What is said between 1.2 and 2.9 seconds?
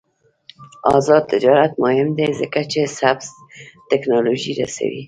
تجارت مهم دی ځکه چې